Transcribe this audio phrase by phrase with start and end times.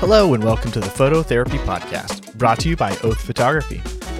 [0.00, 3.78] Hello, and welcome to the Photo Therapy Podcast, brought to you by Oath Photography.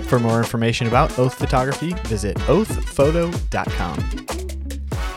[0.09, 4.27] For more information about Oath Photography, visit oathphoto.com.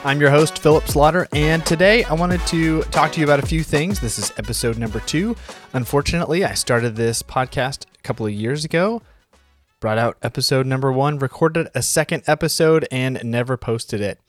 [0.06, 3.46] I'm your host, Philip Slaughter, and today I wanted to talk to you about a
[3.48, 4.00] few things.
[4.00, 5.36] This is episode number two.
[5.74, 9.02] Unfortunately, I started this podcast a couple of years ago,
[9.80, 14.20] brought out episode number one, recorded a second episode, and never posted it.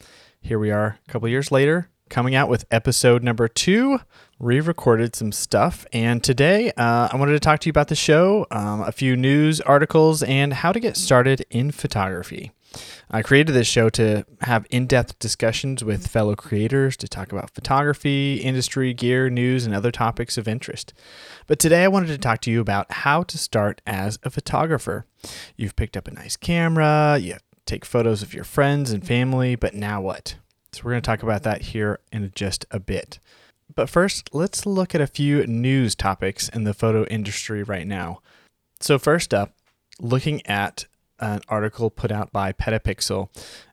[0.41, 3.99] Here we are a couple years later, coming out with episode number two.
[4.39, 7.95] Re recorded some stuff, and today uh, I wanted to talk to you about the
[7.95, 12.53] show, um, a few news articles, and how to get started in photography.
[13.11, 17.51] I created this show to have in depth discussions with fellow creators to talk about
[17.51, 20.93] photography, industry, gear, news, and other topics of interest.
[21.47, 25.07] But today I wanted to talk to you about how to start as a photographer.
[25.57, 29.73] You've picked up a nice camera, you take photos of your friends and family, but
[29.73, 30.37] now what?
[30.73, 33.19] So we're going to talk about that here in just a bit.
[33.75, 38.21] But first, let's look at a few news topics in the photo industry right now.
[38.81, 39.53] So, first up,
[40.01, 40.87] looking at
[41.23, 43.29] an article put out by Petapixel.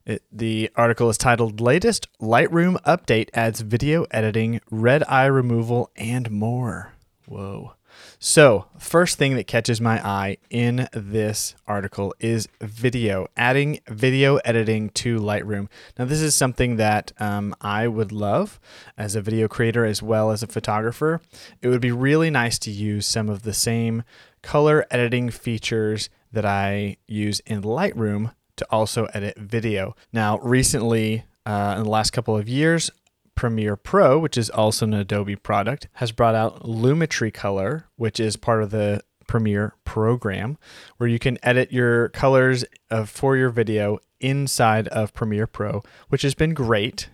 [0.06, 6.30] It, the article is titled Latest Lightroom Update Adds Video Editing, Red Eye Removal, and
[6.30, 6.94] More.
[7.26, 7.74] Whoa.
[8.22, 14.90] So, first thing that catches my eye in this article is video, adding video editing
[14.90, 15.70] to Lightroom.
[15.98, 18.60] Now, this is something that um, I would love
[18.98, 21.22] as a video creator as well as a photographer.
[21.62, 24.04] It would be really nice to use some of the same
[24.42, 29.96] color editing features that I use in Lightroom to also edit video.
[30.12, 32.92] Now, recently, uh, in the last couple of years,
[33.40, 38.36] Premiere Pro, which is also an Adobe product, has brought out Lumetri Color, which is
[38.36, 40.58] part of the Premiere program,
[40.98, 46.24] where you can edit your colors uh, for your video inside of Premiere Pro, which
[46.24, 47.08] has been great,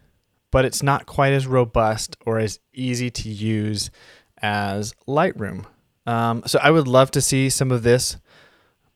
[0.50, 3.92] but it's not quite as robust or as easy to use
[4.42, 5.68] as Lightroom.
[6.08, 8.18] Um, so I would love to see some of this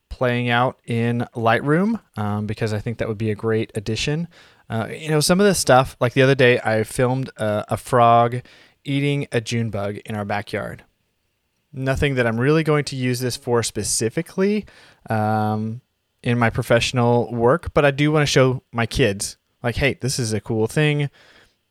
[0.09, 4.27] playing out in Lightroom um, because I think that would be a great addition.
[4.69, 7.77] Uh, you know, some of this stuff, like the other day, I filmed a, a
[7.77, 8.41] frog
[8.83, 10.83] eating a June bug in our backyard.
[11.73, 14.65] Nothing that I'm really going to use this for specifically
[15.09, 15.81] um,
[16.23, 20.19] in my professional work, but I do want to show my kids, like, hey, this
[20.19, 21.09] is a cool thing.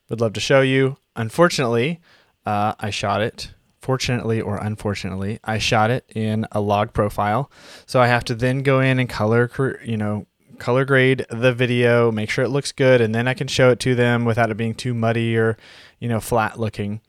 [0.09, 0.97] Would love to show you.
[1.17, 2.01] Unfortunately,
[2.47, 7.51] uh, I shot it fortunately or unfortunately, I shot it in a log profile.
[7.87, 9.51] So I have to then go in and color,
[9.85, 10.27] you know,
[10.59, 13.81] color grade the video, make sure it looks good, and then I can show it
[13.81, 15.57] to them without it being too muddy or,
[15.99, 17.01] you know, flat looking.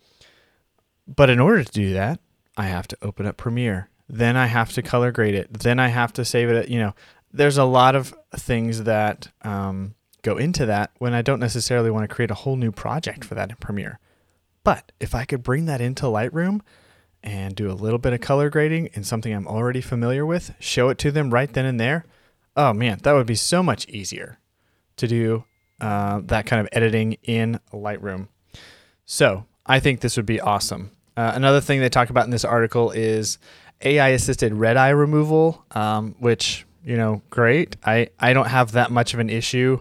[1.08, 2.20] But in order to do that,
[2.58, 3.90] I have to open up Premiere.
[4.08, 5.54] Then I have to color grade it.
[5.54, 6.70] Then I have to save it.
[6.70, 6.96] You know,
[7.32, 12.10] there's a lot of things that um, go into that when I don't necessarily want
[12.10, 14.00] to create a whole new project for that in Premiere.
[14.64, 16.62] But if I could bring that into Lightroom
[17.24, 20.90] and do a little bit of color grading in something I'm already familiar with, show
[20.90, 22.06] it to them right then and there,
[22.56, 24.40] oh man, that would be so much easier
[24.98, 25.44] to do
[25.82, 28.28] uh, that kind of editing in Lightroom.
[29.06, 30.92] So I think this would be awesome.
[31.16, 33.38] Uh, another thing they talk about in this article is
[33.82, 37.76] AI assisted red eye removal, um, which, you know, great.
[37.86, 39.80] I, I don't have that much of an issue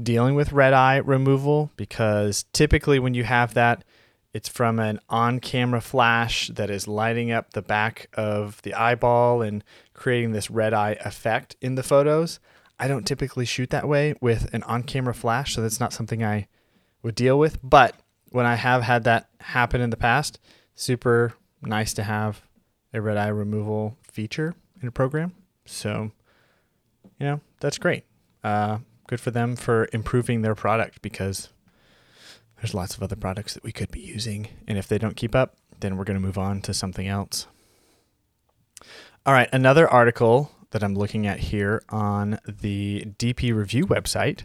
[0.00, 3.84] dealing with red eye removal because typically when you have that,
[4.32, 9.40] it's from an on camera flash that is lighting up the back of the eyeball
[9.40, 9.64] and
[9.96, 12.38] creating this red eye effect in the photos.
[12.78, 16.22] I don't typically shoot that way with an on camera flash, so that's not something
[16.22, 16.46] I
[17.02, 17.58] would deal with.
[17.62, 17.96] But
[18.30, 20.38] when I have had that happen in the past,
[20.74, 22.42] super nice to have
[22.92, 25.32] a red eye removal feature in a program.
[25.64, 26.12] So,
[27.18, 28.04] you know, that's great.
[28.44, 31.48] Uh, good for them for improving their product because
[32.56, 34.48] there's lots of other products that we could be using.
[34.68, 37.46] And if they don't keep up, then we're going to move on to something else.
[39.26, 44.44] All right, another article that I'm looking at here on the DP Review website,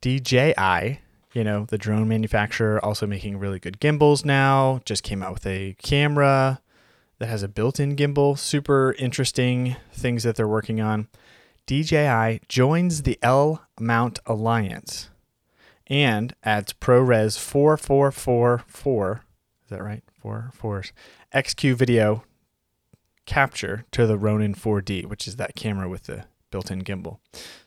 [0.00, 1.00] DJI,
[1.34, 5.46] you know, the drone manufacturer, also making really good gimbals now, just came out with
[5.46, 6.62] a camera
[7.18, 8.38] that has a built in gimbal.
[8.38, 11.08] Super interesting things that they're working on.
[11.66, 15.10] DJI joins the L Mount Alliance
[15.88, 19.24] and adds ProRes 4444.
[19.62, 20.02] Is that right?
[20.22, 20.94] Four fours.
[21.34, 22.24] XQ video
[23.26, 27.18] capture to the Ronin 4D, which is that camera with the built-in gimbal.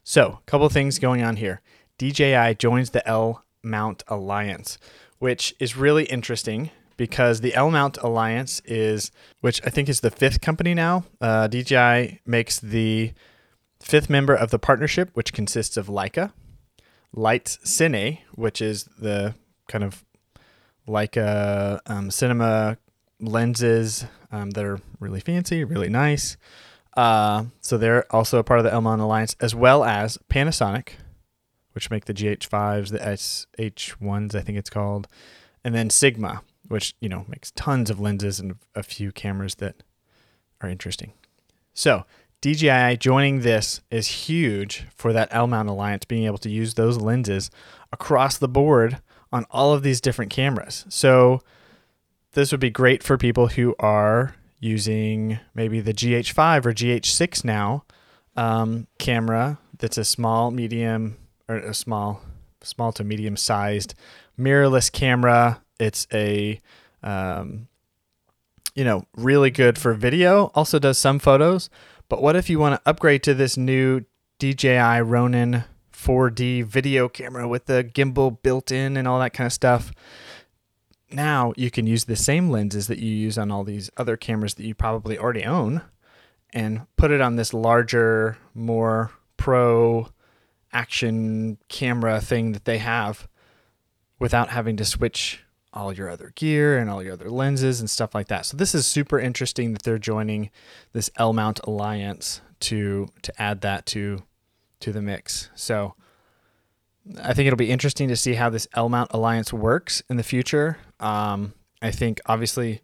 [0.04, 1.62] So, a couple things going on here.
[1.98, 4.78] DJI joins the L Mount Alliance,
[5.20, 9.12] which is really interesting because the L Mount Alliance is,
[9.42, 11.06] which I think is the fifth company now.
[11.22, 13.14] Uh, DJI makes the
[13.80, 16.32] fifth member of the partnership, which consists of Leica,
[17.16, 19.36] Leitz Cine, which is the
[19.68, 20.04] kind of
[20.88, 22.78] Leica um, cinema
[23.20, 26.38] lenses um, that are really fancy, really nice.
[26.96, 30.90] Uh, so they're also a part of the L Mount Alliance, as well as Panasonic,
[31.74, 35.08] which make the GH5s, the SH1s, I think it's called,
[35.64, 39.84] and then Sigma, which you know makes tons of lenses and a few cameras that
[40.62, 41.14] are interesting.
[41.74, 42.06] So
[42.42, 46.98] DJI joining this is huge for that L Mount Alliance, being able to use those
[46.98, 47.52] lenses
[47.92, 49.00] across the board
[49.32, 50.86] on all of these different cameras.
[50.90, 51.42] So
[52.34, 57.86] this would be great for people who are using maybe the GH5 or GH6 now
[58.36, 62.22] um, camera that's a small, medium, or a small,
[62.62, 63.94] small to medium sized
[64.40, 65.62] mirrorless camera.
[65.80, 66.60] It's a,
[67.04, 67.68] um,
[68.76, 70.52] you know, really good for video.
[70.56, 71.70] Also does some photos.
[72.10, 74.06] But what if you want to upgrade to this new
[74.40, 79.54] DJI Ronin 4D video camera with the gimbal built in and all that kind of
[79.54, 79.92] stuff?
[81.12, 84.56] Now you can use the same lenses that you use on all these other cameras
[84.56, 85.82] that you probably already own
[86.52, 90.10] and put it on this larger, more pro
[90.74, 93.28] action camera thing that they have
[94.20, 95.44] without having to switch
[95.74, 98.46] all your other gear and all your other lenses and stuff like that.
[98.46, 100.50] So this is super interesting that they're joining
[100.92, 104.24] this L Mount Alliance to to add that to
[104.80, 105.50] to the mix.
[105.56, 105.94] So
[107.22, 110.24] I think it'll be interesting to see how this L Mount Alliance works in the
[110.24, 110.78] future.
[111.00, 112.82] Um, I think obviously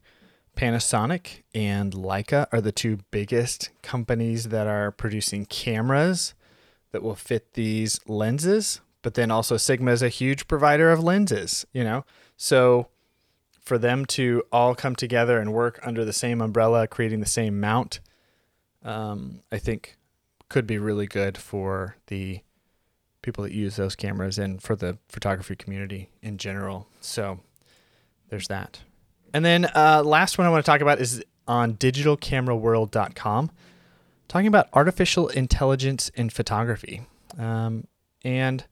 [0.55, 6.33] Panasonic and Leica are the two biggest companies that are producing cameras
[6.91, 8.81] that will fit these lenses.
[9.01, 12.05] But then also Sigma is a huge provider of lenses, you know?
[12.37, 12.87] So
[13.61, 17.59] for them to all come together and work under the same umbrella, creating the same
[17.59, 17.99] mount,
[18.83, 19.97] um, I think
[20.49, 22.41] could be really good for the
[23.21, 26.87] people that use those cameras and for the photography community in general.
[27.01, 27.39] So
[28.33, 28.79] there's that.
[29.31, 33.51] And then uh, last one I want to talk about is on digitalcameraworld.com,
[34.27, 37.03] talking about artificial intelligence in photography.
[37.37, 37.85] Um,
[38.25, 38.65] and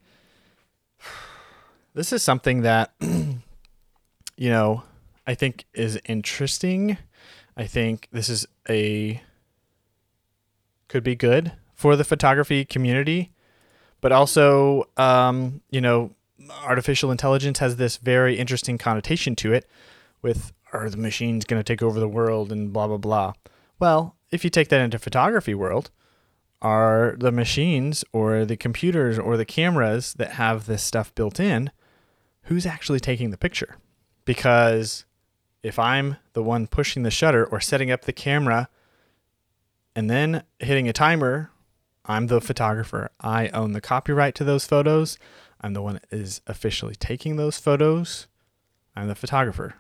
[1.94, 4.82] this is something that, you know,
[5.28, 6.98] I think is interesting.
[7.56, 9.22] I think this is a
[10.88, 13.32] could be good for the photography community
[14.02, 16.12] but also, um, you know,
[16.64, 19.68] artificial intelligence has this very interesting connotation to it
[20.22, 23.34] with are the machines going to take over the world and blah blah blah.
[23.80, 25.92] Well, if you take that into photography world,
[26.62, 31.72] are the machines or the computers or the cameras that have this stuff built in,
[32.44, 33.78] who's actually taking the picture?
[34.24, 35.06] Because
[35.64, 38.70] if I'm the one pushing the shutter or setting up the camera
[39.96, 41.52] and then hitting a timer
[42.12, 43.12] I'm the photographer.
[43.20, 45.18] I own the copyright to those photos.
[45.62, 48.28] I'm the one that is officially taking those photos.
[48.96, 49.76] I'm the photographer.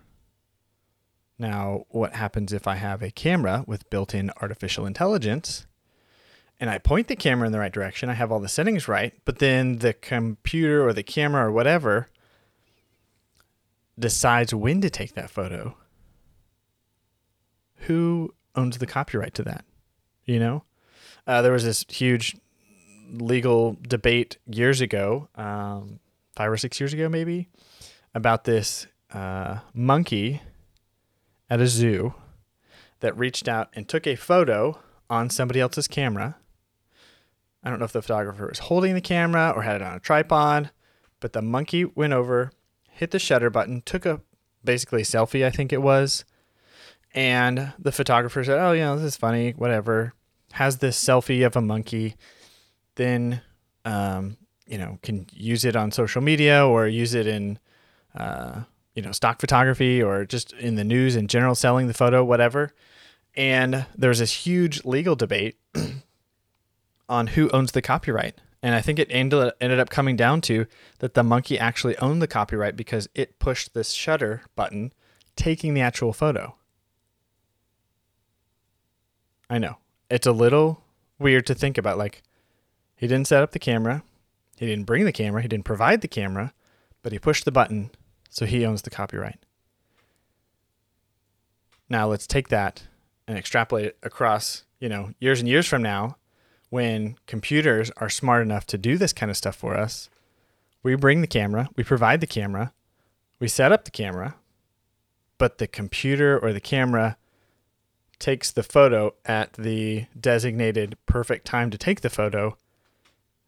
[1.37, 5.65] Now, what happens if I have a camera with built in artificial intelligence
[6.59, 8.09] and I point the camera in the right direction?
[8.09, 12.09] I have all the settings right, but then the computer or the camera or whatever
[13.97, 15.75] decides when to take that photo.
[17.87, 19.65] Who owns the copyright to that?
[20.25, 20.63] You know?
[21.27, 22.35] Uh, there was this huge
[23.11, 25.99] legal debate years ago, um,
[26.35, 27.49] five or six years ago, maybe,
[28.15, 30.41] about this uh, monkey
[31.49, 32.13] at a zoo
[33.01, 36.37] that reached out and took a photo on somebody else's camera.
[37.63, 39.99] I don't know if the photographer was holding the camera or had it on a
[39.99, 40.71] tripod,
[41.19, 42.51] but the monkey went over,
[42.89, 44.21] hit the shutter button, took a
[44.63, 46.25] basically selfie, I think it was.
[47.13, 50.13] And the photographer said, Oh, you know, this is funny, whatever
[50.53, 52.15] has this selfie of a monkey,
[52.95, 53.41] then
[53.85, 57.59] um, you know can use it on social media or use it in
[58.15, 58.61] uh,
[58.95, 62.73] you know stock photography or just in the news in general, selling the photo, whatever.
[63.35, 65.57] And there's this huge legal debate
[67.09, 68.35] on who owns the copyright.
[68.63, 70.67] And I think it ended, ended up coming down to
[70.99, 74.93] that the monkey actually owned the copyright because it pushed this shutter button,
[75.35, 76.55] taking the actual photo.
[79.49, 79.77] I know
[80.11, 80.83] it's a little
[81.17, 81.97] weird to think about.
[81.97, 82.21] Like,
[82.95, 84.03] he didn't set up the camera,
[84.57, 86.53] he didn't bring the camera, he didn't provide the camera,
[87.01, 87.89] but he pushed the button,
[88.29, 89.39] so he owns the copyright.
[91.89, 92.83] Now let's take that
[93.27, 96.17] and extrapolate it across, you know, years and years from now,
[96.69, 100.09] when computers are smart enough to do this kind of stuff for us.
[100.83, 102.73] We bring the camera, we provide the camera,
[103.39, 104.35] we set up the camera,
[105.37, 107.17] but the computer or the camera
[108.21, 112.55] takes the photo at the designated perfect time to take the photo,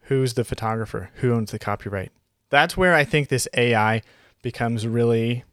[0.02, 1.12] who's the photographer?
[1.16, 2.12] Who owns the copyright?
[2.50, 4.02] That's where I think this AI
[4.42, 5.46] becomes really,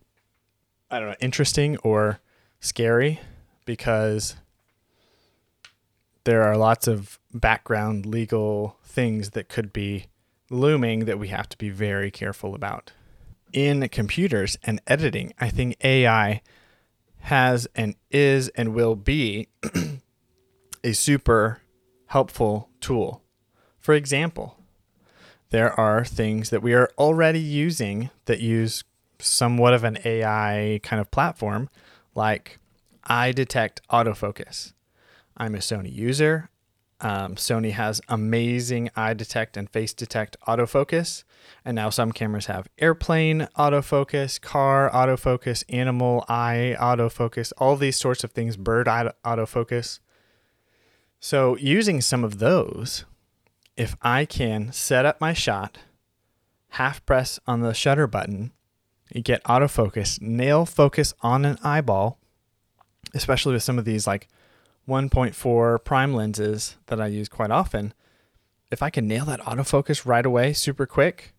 [0.90, 2.18] I don't know, interesting or
[2.58, 3.20] scary
[3.64, 4.34] because
[6.24, 10.06] there are lots of background legal things that could be
[10.50, 12.92] looming that we have to be very careful about.
[13.52, 16.42] In computers and editing, I think AI
[17.20, 19.48] has and is and will be
[20.84, 21.60] a super
[22.06, 23.22] helpful tool.
[23.78, 24.58] For example,
[25.50, 28.84] there are things that we are already using that use
[29.18, 31.68] somewhat of an AI kind of platform,
[32.14, 32.58] like
[33.04, 34.72] eye detect autofocus.
[35.36, 36.50] I'm a Sony user.
[37.00, 41.24] Um, Sony has amazing eye detect and face detect autofocus.
[41.64, 48.24] And now some cameras have airplane autofocus, car autofocus, animal eye autofocus, all these sorts
[48.24, 50.00] of things, bird eye autofocus.
[51.18, 53.04] So, using some of those,
[53.76, 55.78] if I can set up my shot,
[56.70, 58.52] half press on the shutter button,
[59.12, 62.18] you get autofocus, nail focus on an eyeball,
[63.12, 64.28] especially with some of these like
[64.88, 67.92] 1.4 prime lenses that I use quite often.
[68.70, 71.34] If I can nail that autofocus right away, super quick,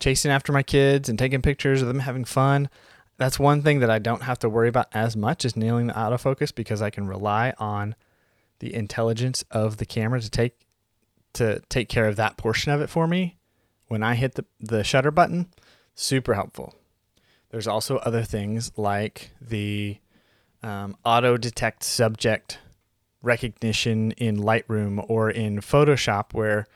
[0.00, 2.68] chasing after my kids and taking pictures of them having fun,
[3.16, 5.92] that's one thing that I don't have to worry about as much as nailing the
[5.92, 7.94] autofocus because I can rely on
[8.58, 10.60] the intelligence of the camera to take
[11.34, 13.36] to take care of that portion of it for me
[13.88, 15.48] when I hit the, the shutter button.
[15.94, 16.74] Super helpful.
[17.50, 19.98] There's also other things like the
[20.62, 22.58] um, auto detect subject
[23.24, 26.66] recognition in Lightroom or in Photoshop, where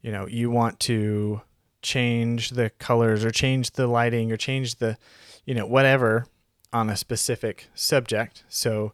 [0.00, 1.40] you know you want to
[1.80, 4.96] change the colors or change the lighting or change the
[5.44, 6.26] you know whatever
[6.72, 8.44] on a specific subject.
[8.48, 8.92] So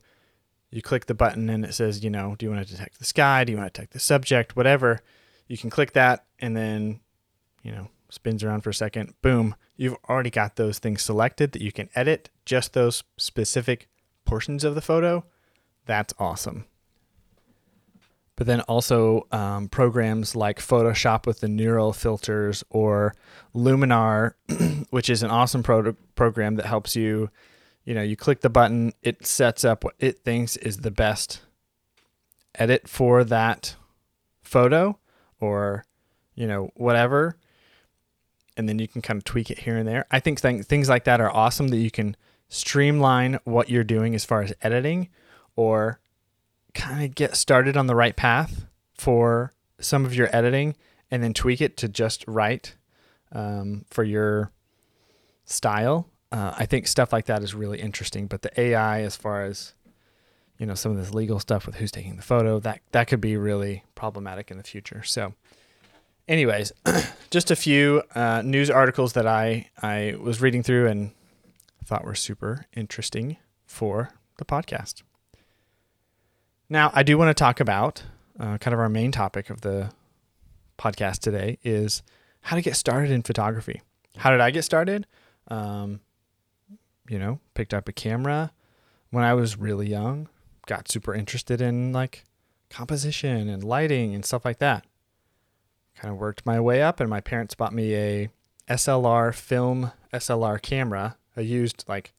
[0.71, 3.05] you click the button and it says, you know, do you want to detect the
[3.05, 3.45] sky?
[3.45, 4.57] Do you want to detect the subject?
[4.57, 5.01] Whatever.
[5.47, 7.01] You can click that and then,
[7.63, 9.15] you know, spins around for a second.
[9.23, 9.55] Boom.
[9.77, 13.89] You've already got those things selected that you can edit just those specific
[14.25, 15.25] portions of the photo.
[15.87, 16.67] That's awesome.
[18.39, 23.15] But then also um, programs like Photoshop with the neural filters or
[23.55, 24.35] Luminar,
[24.91, 27.31] which is an awesome pro- program that helps you
[27.89, 31.41] you know, you click the button, it sets up what it thinks is the best
[32.55, 33.77] edit for that
[34.43, 34.99] photo
[35.41, 35.87] or,
[36.35, 37.39] you know, whatever.
[38.59, 40.05] And then you can kind of tweak it here and there.
[40.11, 42.15] I think th- things like that are awesome that you can
[42.51, 45.09] streamline what you're doing as far as editing
[45.57, 45.99] or
[46.79, 50.77] kind of get started on the right path for some of your editing
[51.11, 52.75] and then tweak it to just right
[53.33, 54.51] um, for your
[55.45, 58.27] style uh, I think stuff like that is really interesting.
[58.27, 59.73] But the AI, as far as
[60.59, 63.21] you know, some of this legal stuff with who's taking the photo, that that could
[63.21, 65.03] be really problematic in the future.
[65.05, 65.35] So,
[66.27, 66.73] anyways,
[67.31, 71.13] just a few uh, news articles that I I was reading through and
[71.85, 75.03] thought were super interesting for the podcast.
[76.71, 78.03] Now, I do want to talk about
[78.39, 79.91] uh, kind of our main topic of the
[80.79, 82.03] podcast today is
[82.43, 83.81] how to get started in photography.
[84.17, 85.07] How did I get started?
[85.49, 86.01] Um,
[87.09, 88.53] you know, picked up a camera
[89.11, 90.29] when I was really young,
[90.67, 92.25] got super interested in like
[92.69, 94.85] composition and lighting and stuff like that.
[95.97, 98.29] Kind of worked my way up, and my parents bought me a
[98.69, 102.13] SLR film SLR camera, a used like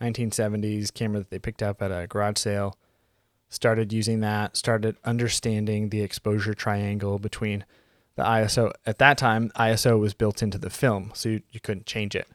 [0.00, 2.76] 1970s camera that they picked up at a garage sale.
[3.52, 7.64] Started using that, started understanding the exposure triangle between
[8.14, 8.72] the ISO.
[8.86, 12.28] At that time, ISO was built into the film, so you, you couldn't change it.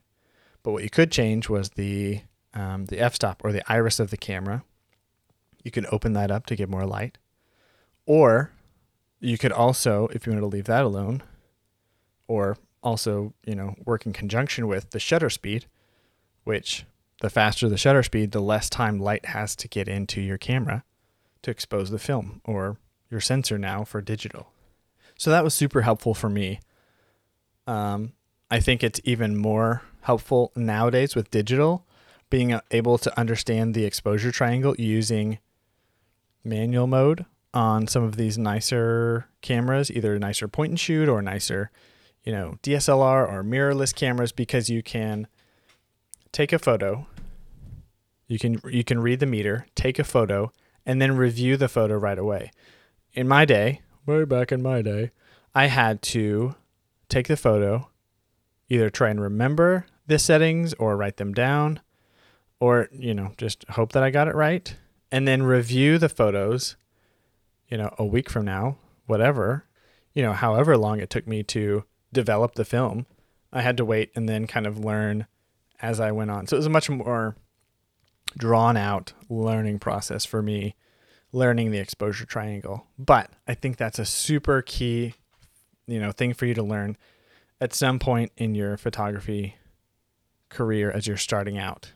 [0.62, 2.22] But what you could change was the
[2.54, 4.64] um, the f-stop or the iris of the camera.
[5.64, 7.18] You could open that up to get more light,
[8.06, 8.52] or
[9.20, 11.24] you could also, if you wanted to leave that alone,
[12.28, 15.66] or also you know work in conjunction with the shutter speed,
[16.44, 16.86] which
[17.22, 20.84] the faster the shutter speed, the less time light has to get into your camera
[21.46, 22.78] to expose the film or
[23.10, 24.52] your sensor now for digital.
[25.18, 26.60] So that was super helpful for me.
[27.68, 28.14] Um,
[28.52, 31.86] I think it's even more helpful nowadays with digital,
[32.30, 35.40] being able to understand the exposure triangle using
[36.44, 41.72] manual mode on some of these nicer cameras, either nicer point and shoot or nicer,
[42.24, 45.28] you know, DSLR or mirrorless cameras because you can
[46.32, 47.08] take a photo,
[48.28, 50.52] you can you can read the meter, take a photo,
[50.86, 52.52] and then review the photo right away.
[53.14, 55.12] In my day, way back in my day,
[55.54, 56.56] I had to
[57.10, 57.90] take the photo,
[58.70, 61.80] either try and remember the settings or write them down
[62.60, 64.76] or, you know, just hope that I got it right
[65.12, 66.76] and then review the photos,
[67.68, 69.66] you know, a week from now, whatever,
[70.14, 73.06] you know, however long it took me to develop the film.
[73.52, 75.28] I had to wait and then kind of learn
[75.82, 76.48] as I went on.
[76.48, 77.36] So it was a much more
[78.38, 80.76] drawn out learning process for me,
[81.32, 82.88] learning the exposure triangle.
[82.98, 85.16] But I think that's a super key,
[85.88, 86.98] you know, thing for you to learn
[87.62, 89.56] at some point in your photography
[90.50, 91.92] career as you're starting out.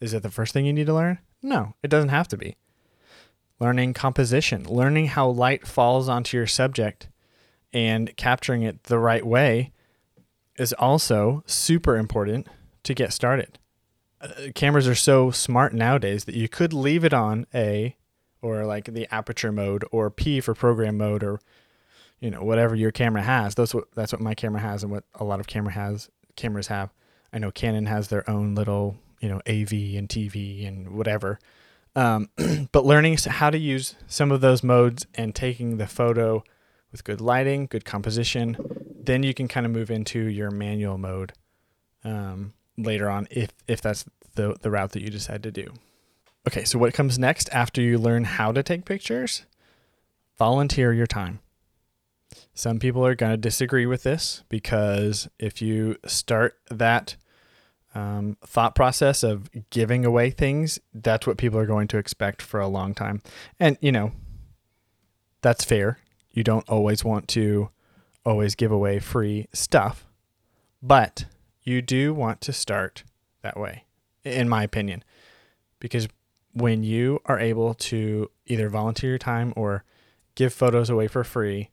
[0.00, 1.18] Is it the first thing you need to learn?
[1.42, 2.56] No, it doesn't have to be.
[3.60, 7.08] Learning composition, learning how light falls onto your subject
[7.72, 9.72] and capturing it the right way
[10.56, 12.48] is also super important
[12.82, 13.58] to get started.
[14.54, 17.96] Cameras are so smart nowadays that you could leave it on A
[18.40, 21.40] or like the aperture mode or P for program mode or
[22.20, 23.54] you know whatever your camera has.
[23.54, 26.68] That's what that's what my camera has and what a lot of camera has cameras
[26.68, 26.92] have.
[27.32, 31.38] I know Canon has their own little you know AV and TV and whatever.
[31.94, 32.30] Um,
[32.72, 36.42] but learning how to use some of those modes and taking the photo
[36.90, 38.56] with good lighting, good composition,
[39.02, 41.32] then you can kind of move into your manual mode
[42.04, 45.72] um, later on if if that's the the route that you decide to do.
[46.46, 49.44] Okay, so what comes next after you learn how to take pictures?
[50.38, 51.38] Volunteer your time.
[52.54, 57.16] Some people are going to disagree with this because if you start that
[57.94, 62.58] um, thought process of giving away things, that's what people are going to expect for
[62.58, 63.22] a long time.
[63.60, 64.12] And, you know,
[65.42, 65.98] that's fair.
[66.30, 67.70] You don't always want to
[68.24, 70.06] always give away free stuff,
[70.82, 71.26] but
[71.62, 73.04] you do want to start
[73.42, 73.84] that way,
[74.24, 75.04] in my opinion,
[75.78, 76.08] because
[76.52, 79.84] when you are able to either volunteer your time or
[80.34, 81.70] give photos away for free,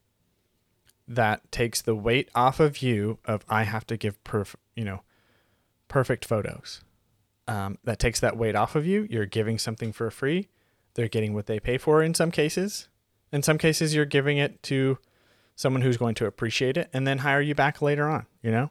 [1.08, 5.01] that takes the weight off of you of I have to give perf, you know,
[5.88, 6.81] perfect photos.
[7.48, 9.08] Um, that takes that weight off of you.
[9.10, 10.50] You're giving something for free.
[10.93, 12.89] They're getting what they pay for in some cases.
[13.31, 15.00] In some cases, you're giving it to
[15.55, 18.69] someone who's going to appreciate it and then hire you back later on, you know?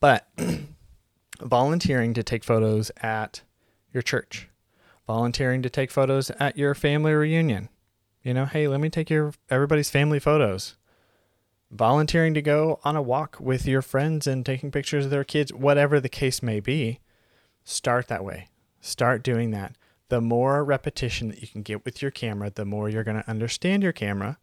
[0.00, 0.28] But
[1.40, 3.42] volunteering to take photos at
[3.92, 4.48] your church,
[5.06, 7.68] volunteering to take photos at your family reunion.
[8.22, 10.76] You know, hey, let me take your everybody's family photos.
[11.70, 15.52] Volunteering to go on a walk with your friends and taking pictures of their kids,
[15.52, 17.00] whatever the case may be,
[17.64, 18.48] start that way.
[18.80, 19.76] Start doing that.
[20.08, 23.28] The more repetition that you can get with your camera, the more you're going to
[23.28, 24.38] understand your camera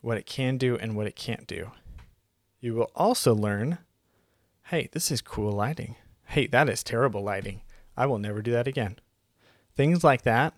[0.00, 1.70] what it can do and what it can't do.
[2.60, 3.78] You will also learn
[4.68, 5.96] hey, this is cool lighting.
[6.24, 7.60] Hey, that is terrible lighting.
[7.96, 8.98] I will never do that again.
[9.76, 10.54] Things like that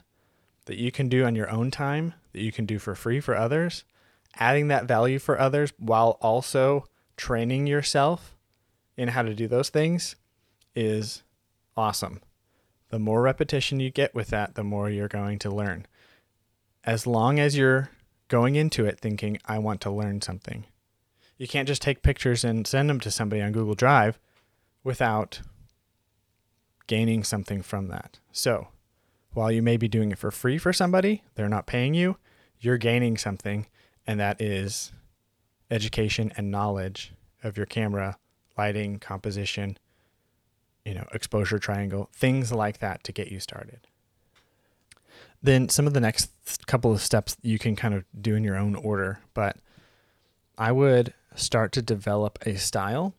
[0.66, 3.36] that you can do on your own time, that you can do for free for
[3.36, 3.84] others,
[4.36, 6.84] adding that value for others while also
[7.16, 8.36] training yourself
[8.96, 10.16] in how to do those things
[10.74, 11.22] is
[11.76, 12.20] awesome.
[12.90, 15.86] The more repetition you get with that, the more you're going to learn.
[16.84, 17.90] As long as you're
[18.28, 20.64] going into it thinking, I want to learn something.
[21.38, 24.18] You can't just take pictures and send them to somebody on Google Drive
[24.82, 25.40] without
[26.86, 28.18] gaining something from that.
[28.32, 28.68] So,
[29.32, 32.16] while you may be doing it for free for somebody, they're not paying you,
[32.58, 33.66] you're gaining something,
[34.06, 34.92] and that is
[35.70, 38.16] education and knowledge of your camera,
[38.56, 39.76] lighting, composition,
[40.84, 43.80] you know, exposure triangle, things like that to get you started
[45.42, 46.30] then some of the next
[46.66, 49.20] couple of steps you can kind of do in your own order.
[49.34, 49.56] But
[50.58, 53.14] I would start to develop a style.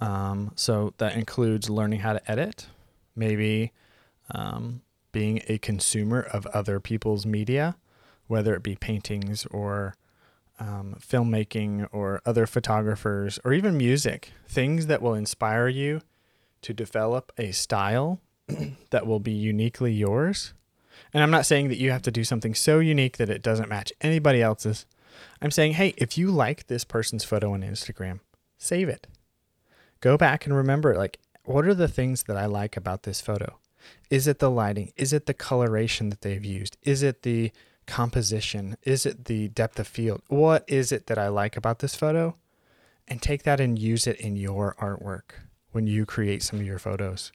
[0.00, 2.66] Um, so that includes learning how to edit,
[3.14, 3.72] maybe
[4.34, 7.76] um, being a consumer of other people's media,
[8.26, 9.94] whether it be paintings or
[10.58, 16.02] um, filmmaking or other photographers or even music, things that will inspire you
[16.62, 18.20] to develop a style
[18.90, 20.52] that will be uniquely yours
[21.12, 23.68] and I'm not saying that you have to do something so unique that it doesn't
[23.68, 24.86] match anybody else's.
[25.40, 28.20] I'm saying, hey, if you like this person's photo on Instagram,
[28.58, 29.06] save it.
[30.00, 33.58] Go back and remember, like, what are the things that I like about this photo?
[34.10, 34.92] Is it the lighting?
[34.96, 36.76] Is it the coloration that they've used?
[36.82, 37.52] Is it the
[37.86, 38.76] composition?
[38.82, 40.22] Is it the depth of field?
[40.28, 42.36] What is it that I like about this photo?
[43.08, 45.32] And take that and use it in your artwork
[45.72, 47.32] when you create some of your photos.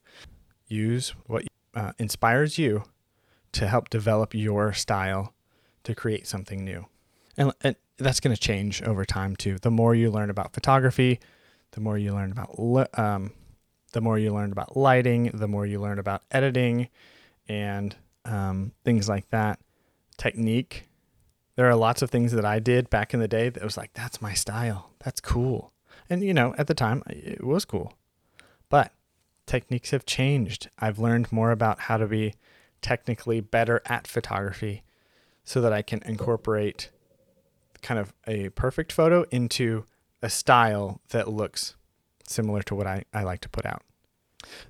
[0.67, 1.43] Use what
[1.75, 2.83] uh, inspires you
[3.51, 5.33] to help develop your style
[5.83, 6.85] to create something new.
[7.37, 9.57] And, and that's going to change over time too.
[9.59, 11.19] The more you learn about photography,
[11.71, 13.33] the more you learn about um,
[13.93, 16.89] the more you learn about lighting, the more you learn about editing,
[17.47, 17.95] and
[18.25, 19.59] um, things like that.
[20.17, 20.87] Technique.
[21.55, 23.93] There are lots of things that I did back in the day that was like,
[23.93, 24.91] that's my style.
[25.03, 25.73] That's cool.
[26.09, 27.93] And you know, at the time, it was cool.
[28.69, 28.91] But
[29.45, 30.69] techniques have changed.
[30.77, 32.33] I've learned more about how to be
[32.81, 34.83] technically better at photography
[35.43, 36.91] so that I can incorporate
[37.87, 39.85] kind of a perfect photo into
[40.21, 41.75] a style that looks
[42.27, 43.81] similar to what I, I like to put out.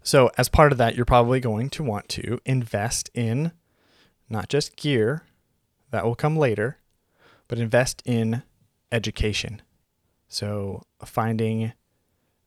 [0.03, 3.53] So, as part of that, you're probably going to want to invest in
[4.29, 5.23] not just gear,
[5.89, 6.77] that will come later,
[7.47, 8.43] but invest in
[8.91, 9.63] education.
[10.27, 11.73] So, finding,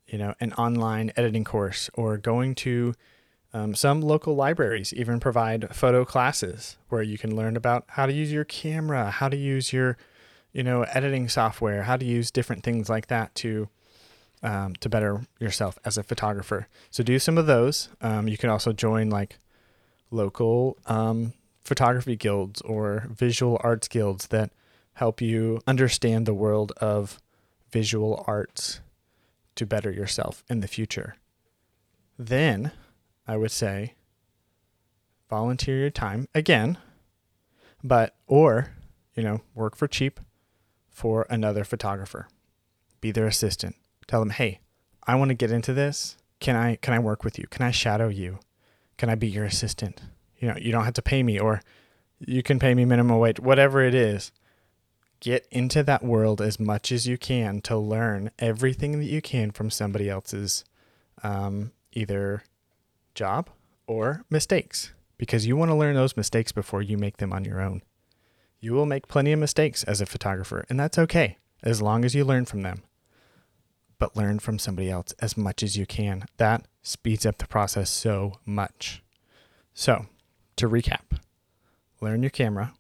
[0.06, 2.94] you know, an online editing course or going to
[3.52, 8.12] um, some local libraries even provide photo classes where you can learn about how to
[8.12, 9.96] use your camera, how to use your,
[10.52, 13.68] you know, editing software, how to use different things like that to
[14.42, 16.66] um, to better yourself as a photographer.
[16.90, 17.90] So do some of those.
[18.00, 19.38] Um, you can also join like
[20.10, 24.50] local um, photography guilds or visual arts guilds that
[24.94, 27.20] help you understand the world of
[27.70, 28.80] visual arts
[29.56, 31.16] to better yourself in the future.
[32.18, 32.72] Then
[33.26, 33.94] I would say
[35.28, 36.78] volunteer your time again,
[37.84, 38.70] but or,
[39.14, 40.18] you know, work for cheap
[40.90, 42.28] for another photographer.
[43.00, 43.76] Be their assistant.
[44.06, 44.60] Tell them, "Hey,
[45.06, 46.16] I want to get into this.
[46.40, 47.46] Can I can I work with you?
[47.48, 48.38] Can I shadow you?
[48.98, 50.02] Can I be your assistant?"
[50.38, 51.62] You know, you don't have to pay me or
[52.18, 54.32] you can pay me minimum wage, whatever it is.
[55.20, 59.50] Get into that world as much as you can to learn everything that you can
[59.50, 60.64] from somebody else's
[61.22, 62.42] um, either
[63.14, 63.50] job
[63.86, 67.60] or mistakes because you want to learn those mistakes before you make them on your
[67.60, 67.82] own.
[68.60, 72.14] You will make plenty of mistakes as a photographer, and that's okay as long as
[72.14, 72.82] you learn from them.
[73.98, 76.24] But learn from somebody else as much as you can.
[76.36, 79.02] That speeds up the process so much.
[79.72, 80.06] So,
[80.56, 81.18] to recap,
[82.00, 82.74] learn your camera,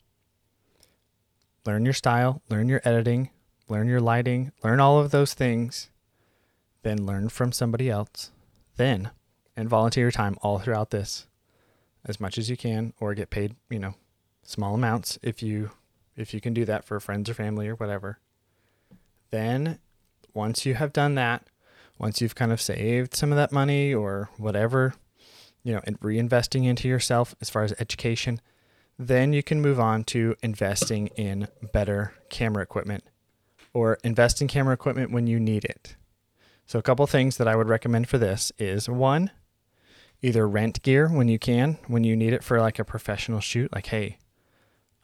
[1.64, 3.30] learn your style, learn your editing,
[3.68, 5.90] learn your lighting, learn all of those things,
[6.82, 8.30] then learn from somebody else.
[8.76, 9.10] Then
[9.56, 11.26] and volunteer your time all throughout this
[12.04, 13.94] as much as you can or get paid, you know,
[14.50, 15.70] small amounts if you
[16.16, 18.18] if you can do that for friends or family or whatever.
[19.30, 19.78] Then
[20.34, 21.46] once you have done that,
[21.98, 24.94] once you've kind of saved some of that money or whatever,
[25.62, 28.40] you know, and reinvesting into yourself as far as education,
[28.98, 33.04] then you can move on to investing in better camera equipment
[33.72, 35.96] or invest in camera equipment when you need it.
[36.66, 39.30] So a couple things that I would recommend for this is one,
[40.22, 43.72] either rent gear when you can, when you need it for like a professional shoot.
[43.72, 44.18] Like, hey,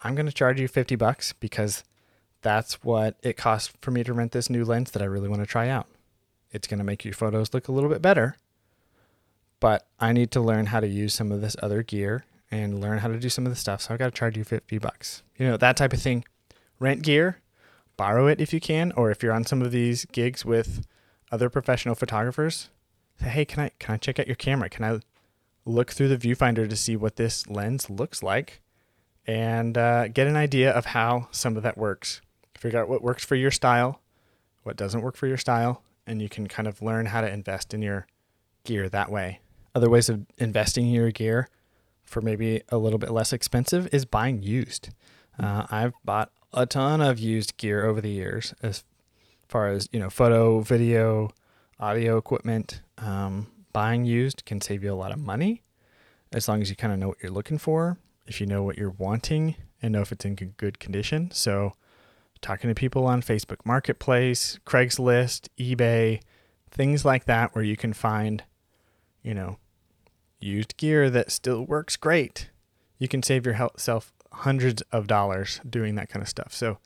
[0.06, 1.82] I'm going to charge you 50 bucks because
[2.40, 5.42] that's what it costs for me to rent this new lens that I really want
[5.42, 5.88] to try out.
[6.52, 8.36] It's going to make your photos look a little bit better,
[9.58, 12.98] but I need to learn how to use some of this other gear and learn
[12.98, 13.82] how to do some of the stuff.
[13.82, 15.24] So I've got to charge you 50 bucks.
[15.36, 16.24] You know, that type of thing.
[16.78, 17.38] Rent gear,
[17.96, 20.86] borrow it if you can, or if you're on some of these gigs with
[21.32, 22.70] other professional photographers,
[23.20, 24.68] say, hey, can I can I check out your camera?
[24.68, 25.00] Can I
[25.64, 28.60] look through the viewfinder to see what this lens looks like,
[29.26, 32.20] and uh, get an idea of how some of that works.
[32.56, 34.00] Figure out what works for your style,
[34.62, 37.74] what doesn't work for your style, and you can kind of learn how to invest
[37.74, 38.06] in your
[38.64, 39.40] gear that way.
[39.74, 41.48] Other ways of investing in your gear
[42.04, 44.90] for maybe a little bit less expensive is buying used.
[45.38, 48.84] Uh, I've bought a ton of used gear over the years as
[49.48, 51.30] far as you know photo video
[51.78, 52.80] audio equipment.
[52.98, 55.62] Um, buying used can save you a lot of money
[56.32, 58.76] as long as you kind of know what you're looking for, if you know what
[58.76, 61.30] you're wanting, and know if it's in good condition.
[61.30, 61.74] So,
[62.40, 66.20] talking to people on Facebook Marketplace, Craigslist, eBay,
[66.70, 68.44] things like that, where you can find,
[69.22, 69.58] you know,
[70.40, 72.50] used gear that still works great.
[72.98, 76.52] You can save yourself hundreds of dollars doing that kind of stuff.
[76.52, 76.78] So,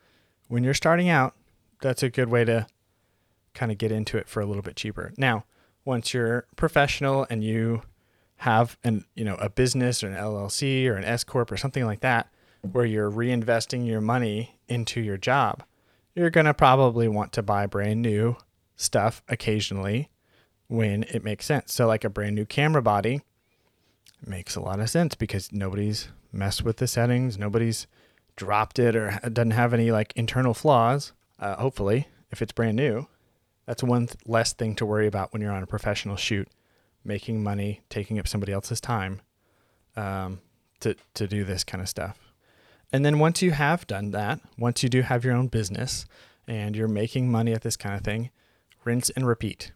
[0.49, 1.35] when you're starting out,
[1.81, 2.67] that's a good way to
[3.55, 5.13] kind of get into it for a little bit cheaper.
[5.17, 5.45] Now,
[5.85, 7.83] once you're professional and you
[8.41, 11.85] have an you know a business or an LLC or an S corp or something
[11.85, 12.29] like that
[12.63, 15.63] where you're reinvesting your money into your job,
[16.15, 18.37] you're going to probably want to buy brand new
[18.77, 20.09] stuff occasionally
[20.69, 21.73] when it makes sense.
[21.73, 23.23] So like a brand new camera body
[24.27, 27.87] makes a lot of sense because nobody's messed with the settings, nobody's
[28.37, 31.13] dropped it or doesn't have any like internal flaws.
[31.39, 33.07] Uh, hopefully, if it's brand new,
[33.67, 36.49] that's one th- less thing to worry about when you're on a professional shoot,
[37.05, 39.21] making money, taking up somebody else's time
[39.97, 40.41] um,
[40.81, 42.19] to, to do this kind of stuff.
[42.93, 46.07] And then once you have done that, once you do have your own business
[46.47, 48.31] and you're making money at this kind of thing,
[48.85, 49.73] rinse and repeat.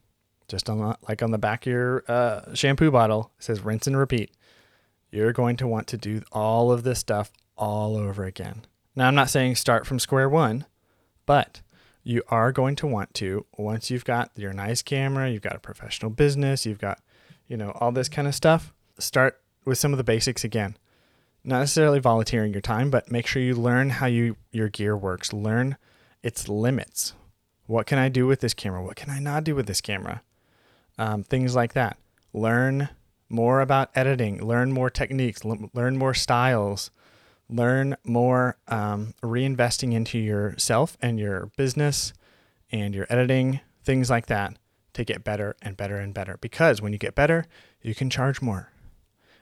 [0.48, 3.86] Just on the, like on the back of your uh, shampoo bottle, it says rinse
[3.86, 4.32] and repeat.
[5.10, 8.62] You're going to want to do all of this stuff all over again.
[8.96, 10.66] Now, I'm not saying start from square one,
[11.24, 11.62] but
[12.02, 15.60] you are going to want to once you've got your nice camera, you've got a
[15.60, 17.00] professional business, you've got,
[17.48, 20.76] you know, all this kind of stuff, start with some of the basics again.
[21.42, 25.32] Not necessarily volunteering your time, but make sure you learn how you your gear works.
[25.32, 25.76] Learn
[26.22, 27.12] its limits.
[27.66, 28.82] What can I do with this camera?
[28.82, 30.22] What can I not do with this camera?
[30.98, 31.98] Um, things like that.
[32.32, 32.88] learn
[33.28, 36.90] more about editing, learn more techniques, learn more styles,
[37.48, 42.12] learn more um, reinvesting into yourself and your business
[42.70, 44.56] and your editing, things like that
[44.94, 46.38] to get better and better and better.
[46.40, 47.44] Because when you get better,
[47.82, 48.70] you can charge more.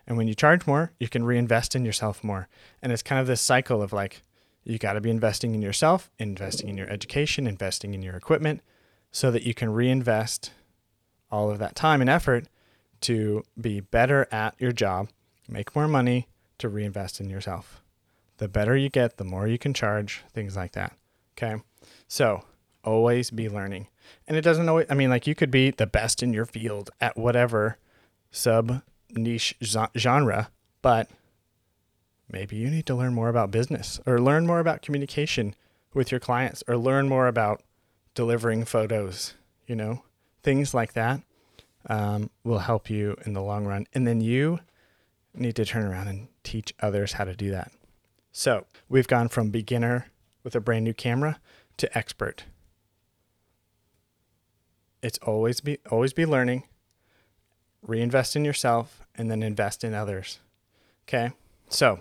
[0.06, 2.48] And when you charge more, you can reinvest in yourself more.
[2.82, 4.22] And it's kind of this cycle of like,
[4.64, 8.60] you got to be investing in yourself, investing in your education, investing in your equipment
[9.10, 10.52] so that you can reinvest
[11.30, 12.46] all of that time and effort
[13.02, 15.08] to be better at your job,
[15.48, 17.82] make more money to reinvest in yourself.
[18.38, 20.92] The better you get, the more you can charge, things like that.
[21.36, 21.60] Okay.
[22.06, 22.44] So
[22.84, 23.88] always be learning.
[24.26, 26.90] And it doesn't always, I mean, like you could be the best in your field
[27.00, 27.78] at whatever
[28.30, 29.54] sub niche
[29.96, 31.10] genre, but
[32.30, 35.54] maybe you need to learn more about business or learn more about communication
[35.94, 37.62] with your clients or learn more about
[38.14, 39.34] delivering photos,
[39.66, 40.02] you know,
[40.42, 41.20] things like that
[41.88, 43.86] um, will help you in the long run.
[43.94, 44.60] And then you
[45.34, 47.72] need to turn around and teach others how to do that.
[48.32, 50.06] So we've gone from beginner
[50.42, 51.38] with a brand new camera
[51.76, 52.44] to expert.
[55.02, 56.64] It's always be always be learning,
[57.82, 60.38] reinvest in yourself, and then invest in others.
[61.08, 61.32] Okay.
[61.68, 62.00] So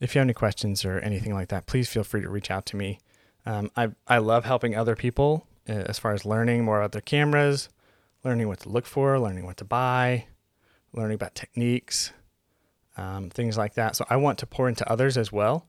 [0.00, 2.66] if you have any questions or anything like that, please feel free to reach out
[2.66, 3.00] to me.
[3.44, 7.00] Um, I I love helping other people uh, as far as learning more about their
[7.00, 7.68] cameras,
[8.24, 10.26] learning what to look for, learning what to buy,
[10.92, 12.12] learning about techniques,
[12.96, 13.96] um, things like that.
[13.96, 15.68] So I want to pour into others as well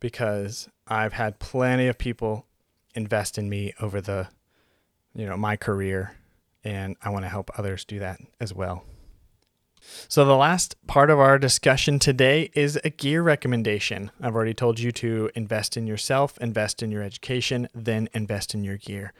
[0.00, 2.46] because I've had plenty of people
[2.94, 4.28] invest in me over the,
[5.14, 6.16] you know, my career,
[6.62, 8.84] and I want to help others do that as well.
[10.08, 14.10] So, the last part of our discussion today is a gear recommendation.
[14.20, 18.64] I've already told you to invest in yourself, invest in your education, then invest in
[18.64, 19.12] your gear.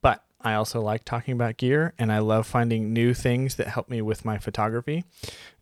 [0.00, 3.88] But I also like talking about gear and I love finding new things that help
[3.88, 5.04] me with my photography.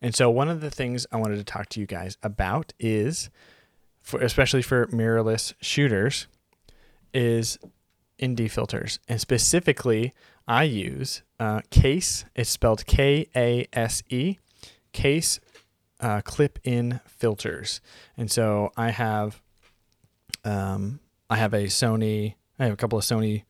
[0.00, 3.30] And so one of the things I wanted to talk to you guys about is
[4.00, 6.26] for especially for mirrorless shooters
[7.12, 7.58] is
[8.24, 8.98] ND filters.
[9.08, 10.14] And specifically,
[10.46, 12.24] I use uh, Kase.
[12.34, 14.38] It's spelled K A S E.
[14.92, 15.40] Kase
[16.00, 17.80] uh, clip in filters.
[18.16, 19.40] And so I have
[20.44, 22.34] um, I have a Sony.
[22.58, 23.44] I have a couple of Sony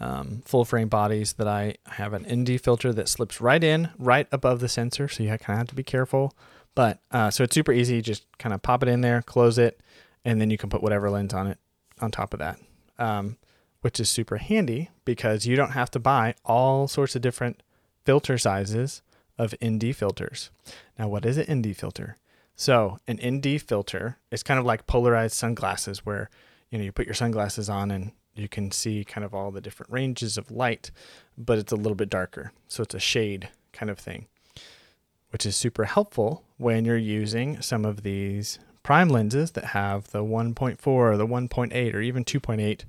[0.00, 4.26] um, full frame bodies that I have an ND filter that slips right in, right
[4.30, 5.08] above the sensor.
[5.08, 6.34] So you kind of have to be careful.
[6.74, 8.00] But uh, so it's super easy.
[8.00, 9.80] Just kind of pop it in there, close it,
[10.24, 11.58] and then you can put whatever lens on it
[12.00, 12.58] on top of that,
[12.98, 13.36] um,
[13.80, 17.62] which is super handy because you don't have to buy all sorts of different
[18.04, 19.02] filter sizes
[19.38, 20.50] of ND filters.
[20.98, 22.16] Now, what is an ND filter?
[22.54, 26.28] So an ND filter is kind of like polarized sunglasses, where
[26.70, 29.62] you know you put your sunglasses on and you can see kind of all the
[29.62, 30.90] different ranges of light,
[31.38, 32.52] but it's a little bit darker.
[32.68, 34.26] So it's a shade kind of thing,
[35.30, 40.22] which is super helpful when you're using some of these prime lenses that have the
[40.22, 42.84] 1.4 or the 1.8 or even 2.8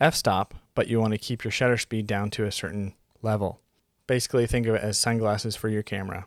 [0.00, 3.60] f-stop, but you want to keep your shutter speed down to a certain level.
[4.06, 6.26] Basically, think of it as sunglasses for your camera.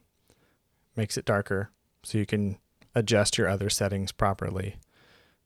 [0.96, 1.70] Makes it darker
[2.04, 2.58] so you can
[2.96, 4.78] adjust your other settings properly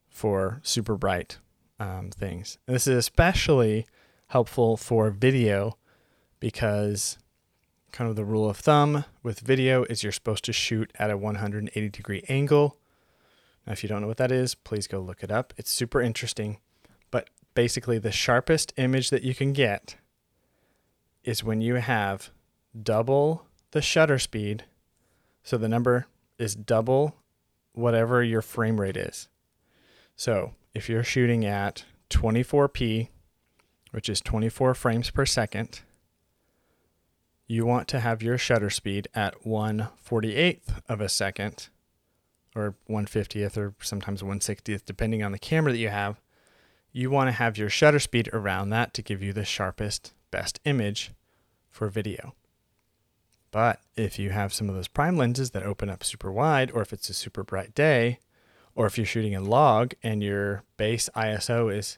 [0.10, 1.40] for super bright
[1.80, 2.58] um, things.
[2.68, 3.86] And this is especially
[4.28, 5.78] helpful for video
[6.40, 7.18] because
[7.92, 11.18] kind of the rule of thumb with video is you're supposed to shoot at a
[11.18, 12.78] 180 degree angle.
[13.66, 15.54] Now, if you don't know what that is, please go look it up.
[15.58, 16.60] It's super interesting.
[17.54, 19.96] Basically, the sharpest image that you can get
[21.24, 22.32] is when you have
[22.82, 24.66] double the shutter speed.
[25.44, 27.16] So the number is double
[27.74, 29.28] whatever your frame rate is.
[30.16, 33.10] So if you're shooting at 24p,
[33.92, 35.82] which is 24 frames per second,
[37.48, 41.68] you want to have your shutter speed at 148th of a second
[42.56, 46.20] or 150th or sometimes 160th depending on the camera that you have.
[46.92, 50.60] You want to have your shutter speed around that to give you the sharpest best
[50.66, 51.12] image
[51.70, 52.36] for video.
[53.52, 56.82] But if you have some of those prime lenses that open up super wide or
[56.82, 58.20] if it's a super bright day,
[58.76, 61.98] or if you're shooting in log and your base ISO is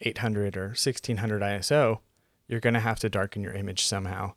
[0.00, 2.00] 800 or 1600 ISO,
[2.46, 4.34] you're going to have to darken your image somehow.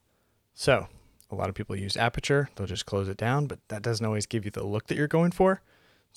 [0.54, 0.88] So,
[1.30, 4.26] a lot of people use aperture, they'll just close it down, but that doesn't always
[4.26, 5.62] give you the look that you're going for.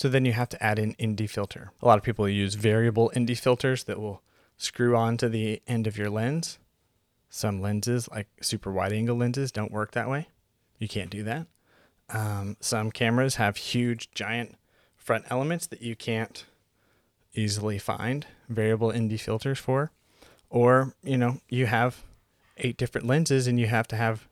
[0.01, 1.73] So then you have to add in ND filter.
[1.83, 4.23] A lot of people use variable ND filters that will
[4.57, 6.59] screw on to the end of your lens.
[7.29, 10.29] Some lenses, like super wide angle lenses, don't work that way.
[10.79, 11.49] You can't do that.
[12.09, 14.57] Um, some cameras have huge, giant
[14.97, 16.47] front elements that you can't
[17.35, 19.91] easily find variable ND filters for.
[20.49, 22.05] Or, you know, you have
[22.57, 24.29] eight different lenses and you have to have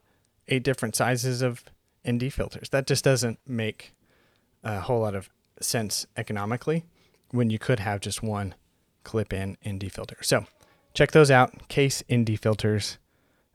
[0.47, 1.63] eight different sizes of
[2.09, 2.69] ND filters.
[2.69, 3.93] That just doesn't make
[4.63, 5.29] a whole lot of
[5.61, 6.85] sense economically
[7.31, 8.55] when you could have just one
[9.03, 10.17] clip in ND filter.
[10.21, 10.45] So
[10.93, 11.67] check those out.
[11.67, 12.97] Kase ND filters.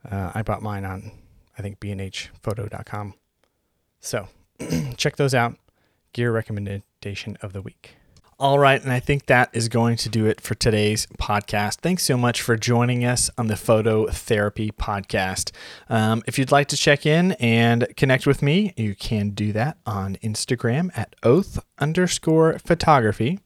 [0.09, 1.11] Uh, I bought mine on,
[1.57, 3.15] I think, bnhphoto.com.
[3.99, 4.27] So
[4.97, 5.57] check those out.
[6.13, 7.95] Gear recommendation of the week.
[8.37, 11.75] All right, and I think that is going to do it for today's podcast.
[11.75, 15.51] Thanks so much for joining us on the Photo Therapy Podcast.
[15.87, 19.77] Um, if you'd like to check in and connect with me, you can do that
[19.85, 23.39] on Instagram at oath underscore photography.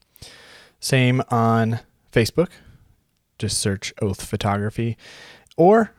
[0.80, 1.78] Same on
[2.12, 2.48] Facebook.
[3.38, 4.98] Just search Oath Photography
[5.56, 5.92] or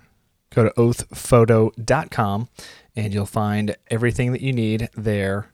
[0.53, 2.49] go to oathphoto.com
[2.97, 5.49] and you'll find everything that you need there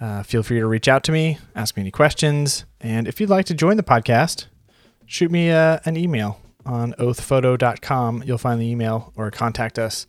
[0.00, 3.30] uh, feel free to reach out to me, ask me any questions, and if you'd
[3.30, 4.46] like to join the podcast,
[5.06, 8.22] shoot me uh, an email on oathphoto.com.
[8.24, 10.06] You'll find the email or contact us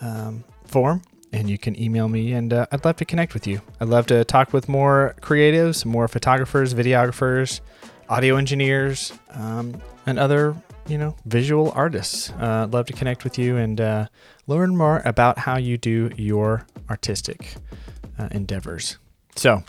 [0.00, 3.62] um, form, and you can email me, and uh, I'd love to connect with you.
[3.80, 7.60] I'd love to talk with more creatives, more photographers, videographers,
[8.08, 10.54] audio engineers, um, and other
[10.86, 12.30] you know visual artists.
[12.30, 14.06] Uh, I'd love to connect with you and uh,
[14.46, 17.54] learn more about how you do your artistic
[18.18, 18.98] uh, endeavors.
[19.36, 19.62] So,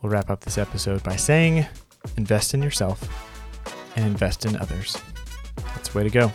[0.00, 1.66] we'll wrap up this episode by saying
[2.16, 3.02] invest in yourself
[3.96, 4.96] and invest in others.
[5.56, 6.32] That's the way to go.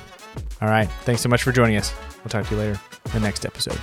[0.61, 0.89] All right.
[1.03, 1.93] Thanks so much for joining us.
[2.23, 3.79] We'll talk to you later in the next episode.